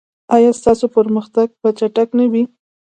ایا 0.35 0.51
ستاسو 0.59 0.85
پرمختګ 0.95 1.47
به 1.61 1.69
چټک 1.79 2.09
نه 2.19 2.25
وي؟ 2.31 2.43